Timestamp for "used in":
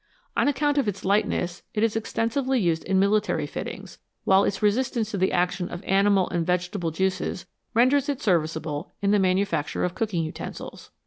2.59-2.97